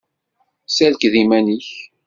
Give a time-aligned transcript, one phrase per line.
[0.75, 1.67] Serked iman-ik!